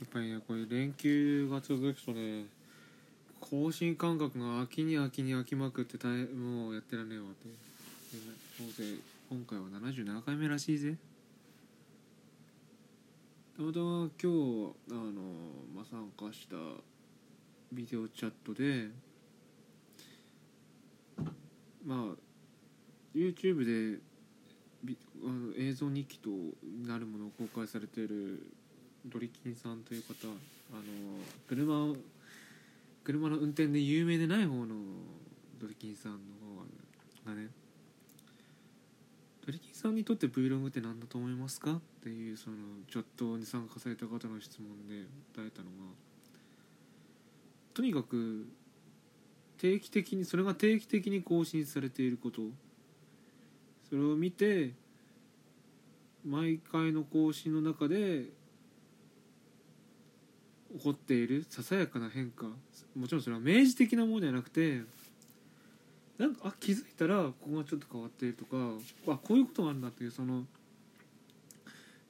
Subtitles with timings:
[0.00, 2.44] やっぱりねこれ連休が続くとね
[3.40, 7.48] 更新感覚が秋に秋に飽きまくって大もうやってらんねえわって。
[8.82, 8.98] で
[9.30, 10.96] 今回は77回目らしいぜ。
[13.56, 15.12] たまたま今日あの、
[15.74, 16.56] まあ、参加した
[17.72, 18.88] ビデオチャットで
[21.84, 22.16] まあ
[23.14, 23.98] YouTube で
[25.24, 26.30] あの映像日記と
[26.86, 28.46] なるものを公開されてる
[29.06, 30.14] ドリキンさんという方
[30.72, 30.82] あの
[31.48, 31.96] 車を
[33.04, 34.74] 車の運転で有名でない方の
[35.60, 36.18] ドリキンさんの
[37.24, 37.48] 方がね
[39.46, 41.72] ドリキンさんにとって Vlog って何だと思いますか？
[41.72, 42.56] っていうその
[42.90, 45.70] チャットに参加された方の質問で答えたのが
[47.72, 48.46] とにかく
[49.56, 52.42] 定期的にそれが定期的に更新されていること。
[53.88, 54.74] それを見て
[56.26, 58.24] 毎回の更新の中で
[60.76, 62.46] 起こっているささやかな変化。
[62.94, 64.82] もちろんそれは明示的なものではなくて
[66.18, 68.56] なんかあ気づいたらここがちょっと変わっているとか
[69.06, 70.44] あこういうことがあるんだっていうその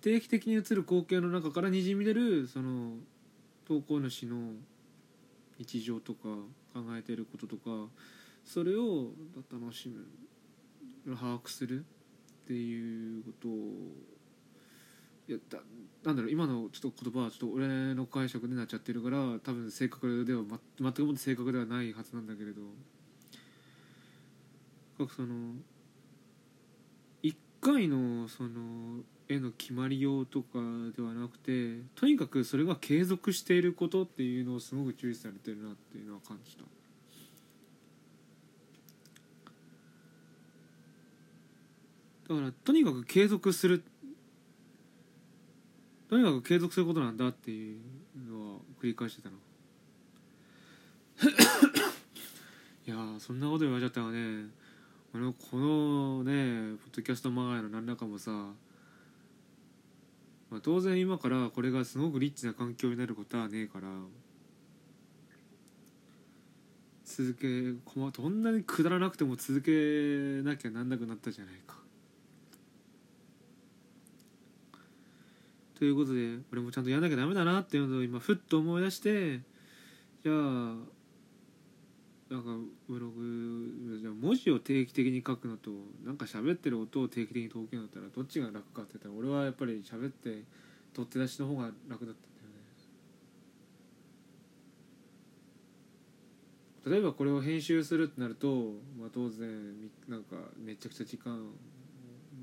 [0.00, 2.92] 定期的に映る光景の中からにじみ出るその
[3.66, 4.52] 投稿主の
[5.58, 6.28] 日常とか
[6.72, 7.70] 考えていることとか
[8.44, 9.10] それを
[9.52, 9.90] 楽し
[11.04, 11.84] む把握する
[12.44, 13.52] っていうことを
[15.28, 15.58] いやだ
[16.04, 22.62] なんだろう今のちょっと言葉はちょっと俺の解釈になっちゃってるから多分正確では、ま、全くもって正確ではないはずなんだけれど
[25.14, 25.54] その
[27.22, 30.58] 一回のその絵の決まりようとか
[30.96, 36.62] ではなくてとにかくそれが継続していることっていうのをすごく注意されてるなっていうのは感じた。
[42.28, 43.82] だからとにかく継続する
[46.08, 47.80] とにかく継続することなんだっていう
[48.30, 49.36] のは繰り返してたの。
[52.86, 54.48] いやそんなこと言われちゃったらね。
[55.14, 58.54] 俺のこのねポッドキャストマガイの何らかもさ、ま
[60.58, 63.88] あ、当然今からこれがすごくリッチな環境になることはねえから
[67.04, 67.72] 続け
[68.20, 71.78] どんなにくだらなくても続けなきゃなんなくなったじゃないか。
[75.78, 79.38] ということで俺もちゃんとやんなきゃダメだなっていうのを今ふっと思い出して
[80.24, 80.34] じゃあ
[82.30, 82.50] なんか
[82.88, 85.70] ブログじゃ文字を定期的に書くのと
[86.04, 90.42] なんか喋ってる音を定期的に届けるんだったらどっちが楽かって言ったら俺はやっぱり喋って
[90.92, 92.28] 取って出しの方が楽だった
[96.88, 98.48] 例えばこれを編集するってなると、
[98.98, 99.48] まあ、当然
[100.08, 101.38] なんかめちゃくちゃ時間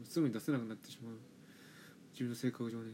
[0.04, 1.14] すぐに出せなくなってしまう。
[2.14, 2.92] 自分の性格上ね。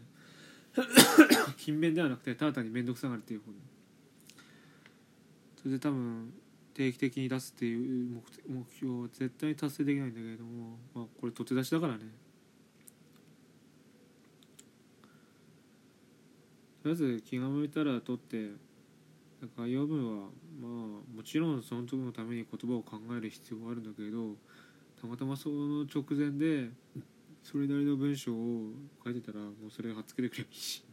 [1.57, 3.51] 勤勉ではなくてただ単に面倒くさがるっていう方。
[3.51, 3.57] に
[5.61, 6.33] それで多分
[6.73, 11.99] 定期的に出すっていう目標は絶対に達成できないんだけれどもまあこれ取って出しだからね。
[16.81, 18.51] とりあえず気が向いたら取って
[19.55, 20.27] 概要文は
[20.59, 24.35] まあもちろんその時のために言葉を考える必要はあるんだけど
[24.99, 26.69] たまたまその直前で
[27.43, 28.71] それなりの文章を
[29.03, 30.83] 書いてたらもうそれ貼っつけてくればいいし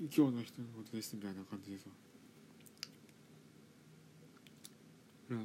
[0.00, 1.86] 今日の人のことですみたいな感じでさ。
[5.28, 5.40] ほら。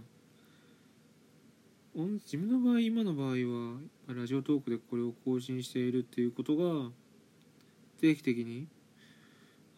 [1.96, 3.78] 自分の場合今の場合は
[4.08, 6.90] ラジオトークでこれを更新しているっていうことが
[8.00, 8.68] 定期的に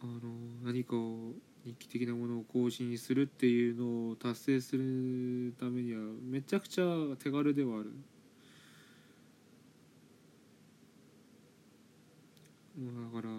[0.02, 0.20] あの
[0.62, 1.32] 何かを
[1.64, 6.84] 日記的なものを更新するっていうのを達成するためにはめちゃくちゃ
[7.22, 7.92] 手軽ではある。
[12.78, 13.32] だから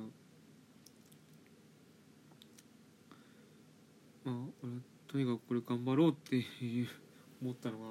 [4.24, 4.72] まあ俺
[5.08, 6.88] とにかくこれ頑張ろうっていう
[7.42, 7.86] 思ったのが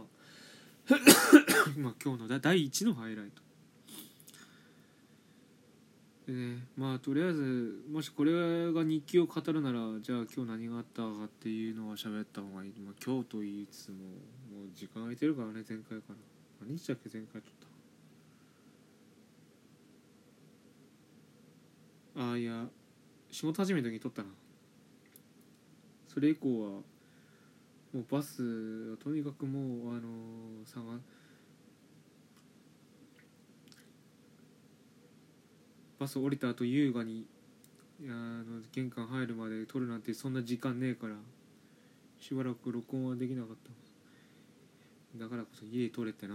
[1.77, 3.43] まあ今日の第一のハイライト。
[6.27, 16.15] でねまあとりあえずもしこれが日記を語るならじゃあ今日何があったかっていうのは喋った方がいい、まあ、今日と言いつつももう時間空いてるからね前回から。
[16.63, 17.72] 何日だっけ前回撮った。
[22.17, 22.67] ああいや
[23.31, 24.29] 仕事始めた時に撮ったな。
[26.07, 26.69] それ以降は
[27.93, 31.01] もうバスはとにかくもうあのー、探
[35.99, 37.27] バス降りた後優雅に
[38.03, 41.15] あの玄関入るまで撮るなんてそんな時間ねえから
[42.21, 43.57] しばらく録音はできなかっ
[45.17, 45.19] た。
[45.19, 46.35] だからこそ家撮れてな。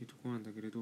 [0.00, 0.80] いうとこなんだけれど。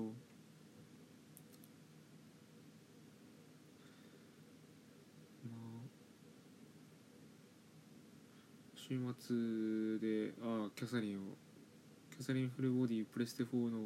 [8.93, 11.21] 週末であキャサリンを
[12.15, 13.79] キャサリンフルボディプレステ4の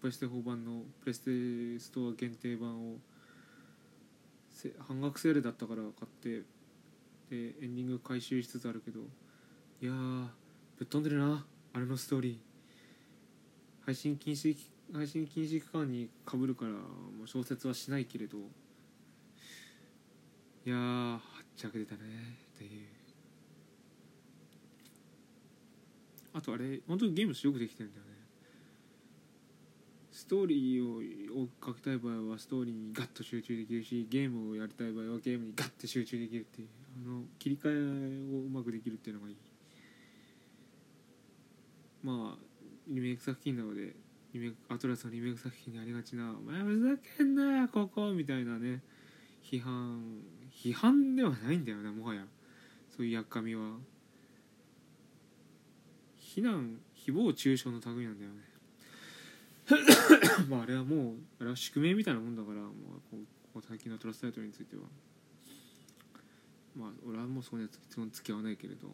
[0.00, 2.96] プレステ4版のプレステストア限定版を
[4.88, 6.42] 半額セールだったから買って
[7.30, 8.98] でエンディング回収しつつあるけど
[9.80, 9.92] いや
[10.76, 12.36] ぶっ飛んでるなあれのストーリー。
[13.86, 14.56] 配信禁止
[14.92, 16.78] 配信禁止期間にかぶるからも
[17.24, 18.38] う小説はしないけれど。
[20.66, 22.00] いやはっちゃけてたね
[22.56, 23.01] っていう。
[26.34, 28.12] あとあれ本当にゲームすごくできてるんだよね。
[30.10, 36.68] ストーリーをを書きたい場合はストーリーにガッと集中できるしゲームをやりたい場合はゲームにガッて集中できるっていう。
[37.04, 39.36] あの切り替えをうまくできるっていうのがいい。
[42.02, 42.52] まあ
[42.88, 43.94] リメイク作品なので
[44.34, 48.82] リメイクアトラスのリメイク作品にありがちな「お前ふざけんなよここ」みたいなね
[49.42, 50.20] 批判
[50.50, 52.26] 批判ではないんだよねもはや。
[52.90, 53.78] そういうやっかみは。
[56.34, 58.40] 非難誹謗中傷の類なんだよね。
[60.48, 62.70] まああれはもうあれは宿命みたいなもんだからもう
[63.10, 64.82] こうこ最近のトラスタイトルについては。
[66.74, 67.76] まあ俺はもうそこにはつ
[68.16, 68.88] 付き合わないけれど。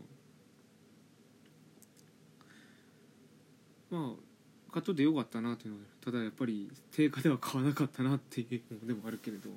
[3.90, 9.50] まあ買っとってよかったなっていうのはただやっぱり定価では買わなかったなっていうのでもあるけれど。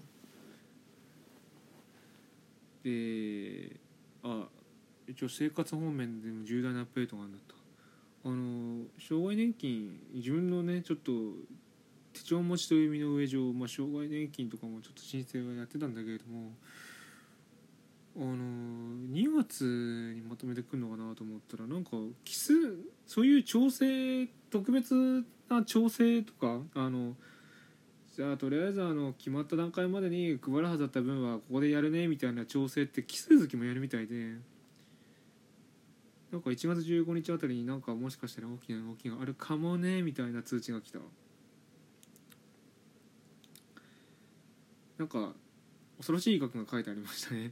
[2.84, 3.76] で
[4.24, 4.48] あ
[5.08, 7.61] 一応生活方面でも重大なアップデートがあるんだった
[8.24, 11.12] あの障害年金自分のねちょっと
[12.14, 16.52] 手帳持ちという意味の上上、まあ、障害年金とかもちょっと申請はやってたんだけれども
[18.18, 21.92] あの2月にまとめてくるのかなと思ったらなんか
[22.26, 22.54] 奇数
[23.08, 27.16] そういう調整特別な調整とかあの
[28.16, 34.36] じゃあとりあえずあの決まった段階までに配るはずだった分はここでやるねみたいな調整って奇数月もやるみたいで
[36.32, 41.00] なんか1月15日あたりになんかもしかしたら大きな動きがあるかもねみたいな通知が来た。
[44.98, 45.34] なんか
[45.98, 47.52] 恐ろしい額が書いてありましたね。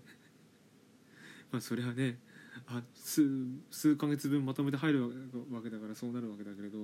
[1.51, 2.19] まあそれはね
[2.67, 3.27] あ数
[3.69, 5.03] 数ヶ月分まとめて入る
[5.51, 6.77] わけだからそうなるわけだけれど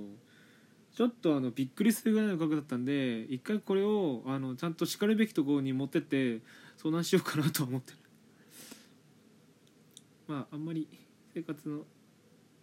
[0.92, 6.42] ちょっとあのびっくりするぐらいの額だったんで一回これをあのちゃんとしかるべきところに持ってって
[6.76, 7.98] 相談しようかなとは思ってる。
[10.28, 10.88] まああんまり
[11.36, 11.80] 生活の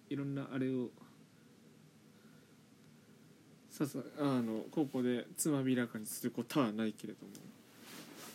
[0.09, 0.87] いろんなあれを
[3.69, 7.33] ささあのここでつまびらかにすることはないけれども。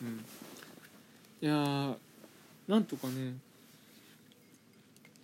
[0.01, 1.45] うん。
[1.45, 1.97] いや
[2.69, 3.33] なんとかね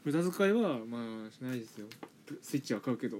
[0.04, 0.98] 無駄遣いはま
[1.30, 1.88] あしないですよ。
[2.42, 3.20] スイッチは買うけど。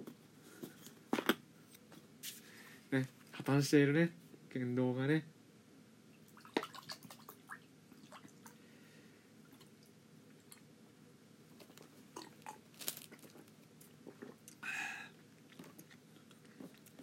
[2.92, 4.12] ね破綻しているね。
[4.54, 5.24] 言動がね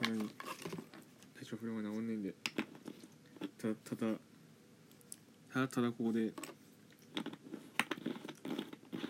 [0.02, 0.28] なのに
[1.38, 2.34] 体調不良が治んねえんで
[3.62, 3.75] ただ
[5.55, 6.32] ただただここで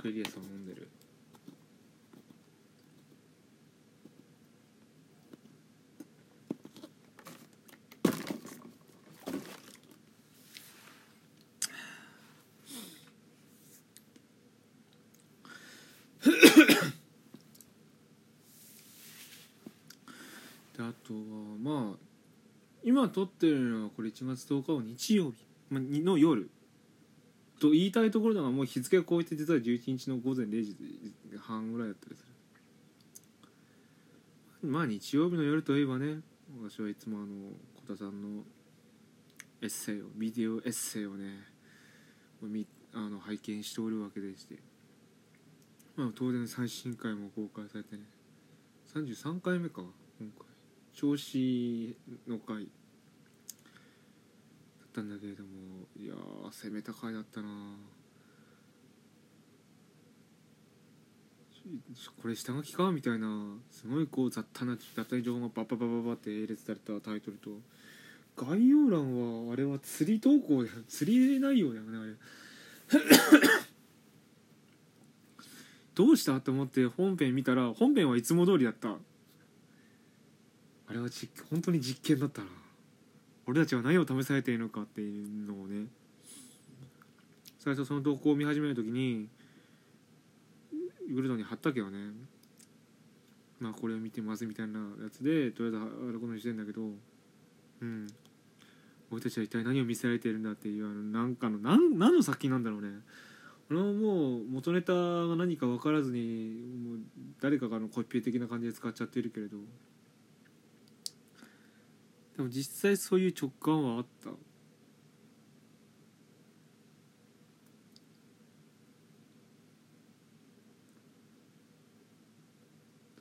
[0.02, 0.88] クリアさん飲んでる。
[20.78, 21.20] あとは
[21.62, 22.11] まあ
[22.92, 26.50] 今撮ってるのはこれ1月10日の日曜日まの夜
[27.58, 30.76] と言いたいところだがもう日付が超えて実は11日の午前0時
[31.40, 32.26] 半ぐらいだったりす
[34.62, 34.68] る。
[34.68, 36.20] まあ日曜日の夜といえばね
[36.62, 37.28] 私はいつもあの
[37.88, 38.42] 小田さんの
[39.62, 41.46] エッセイをビデオエッセイをね
[42.92, 44.56] あの拝見しておるわけでして、
[45.96, 48.02] まあ、当然最新回も公開されてね。
[48.94, 49.80] 33回目か
[50.20, 50.46] 今回。
[50.92, 51.96] 調子
[52.28, 52.68] の回。
[54.92, 55.48] ったんだけれども
[55.98, 57.48] いやー攻めた回だったな。
[62.20, 63.54] これ下書きかみたいな。
[63.70, 67.50] すごいこう雑多な雑多な情報がバッババババって並列されたタイトルと。
[68.36, 72.12] 概要欄はあれは釣り投稿だよ釣り内容だよねあれ。
[75.94, 76.40] どうした？
[76.40, 78.90] と思って本編見たら本編はいつも通りだった。
[78.90, 78.98] あ
[80.92, 82.48] れは実本当に実験だったな。
[83.46, 85.86] 俺たちは何を試されているのかっていうのをね
[87.58, 89.28] 最初その投稿を見始める時に
[91.12, 91.98] グルドに貼ったけどね。
[93.60, 98.06] まあこれを見てますみたいなやつでとりあえず貼ることにしてんだけどうん。
[99.12, 102.88] 俺たちは一体何を見せられているんだっていうあのなんかのなん何の作品なんだろうね。
[103.68, 106.98] これはもう元ネタが何か分からずにもう
[107.40, 109.58] 誰かがのコピペ的な感じで使っちゃってるけれど。
[112.36, 114.30] でも実際そういう直感はあった？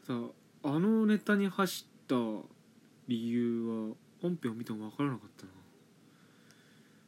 [0.08, 0.14] さ
[0.64, 2.16] ああのネタに走った
[3.08, 5.52] 理由は本編を見ても分からなかったな。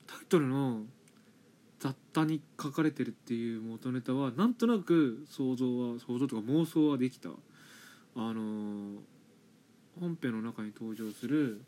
[0.07, 0.81] タイトルの
[1.79, 7.29] 雑多に書かれてるっていう元ネタはなんとなく想像は想像とか妄想はできた。
[7.29, 7.33] あ
[8.15, 8.99] のー
[9.99, 11.61] 本編の中に登場する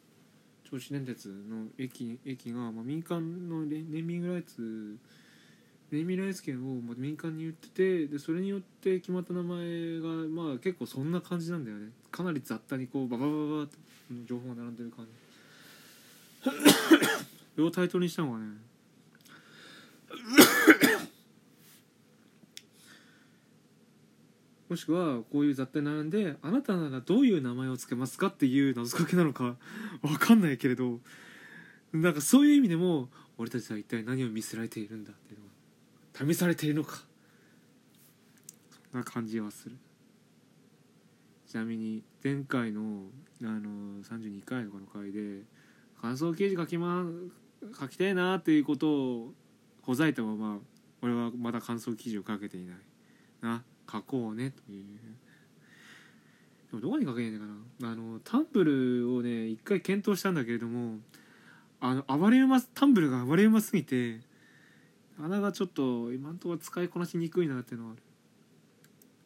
[0.71, 4.97] 銚子電鉄の駅駅が、まあ、民間のネネーミングライツ
[5.91, 11.91] ネーミングライツ権を、まあ、民間に言っててでそれによって決まった名前が、まあ、結構そんな感じなんだよね。
[12.11, 13.77] かなり雑多にこうバババババって
[14.25, 15.11] 情報が並んでる感じ
[17.55, 18.45] それをタイトルにしたのがね
[24.69, 29.57] もしくはこういう雑多に並んであなたならどういう名前を付けますかっていう謎かけなのか
[30.01, 30.99] わかんないけれど
[31.93, 35.45] なんかそういう意味でも俺たちは一体何を見せられているんだっていうの
[36.25, 37.05] が試されているのか
[38.91, 39.77] そんな感じはする。
[41.47, 43.03] ちなみに前回の
[43.41, 45.43] あの32回とかの回で
[46.01, 47.05] 感想記事書きま
[47.79, 49.33] 書きたいなっていうことを
[49.81, 50.59] ほざいたまま
[51.01, 52.77] 俺はまだ感想記事を書けていない
[53.41, 53.63] な。
[53.91, 54.85] 書こうねという。
[56.71, 57.45] でもどこに書けないのか
[57.81, 57.91] な。
[57.91, 60.99] あのタンブルをね一回検討したんだけれども
[61.79, 64.19] あの暴れ馬タンブルが暴れ馬すぎて
[65.21, 68.01] 穴がちょっと今んとこ使いこなしにくいなっていうのはある。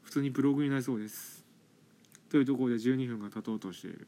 [0.04, 1.46] 普通にブログになりそうです。
[2.30, 4.08] というところで12分が経とうとしている。